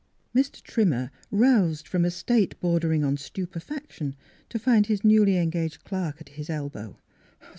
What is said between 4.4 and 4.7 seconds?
to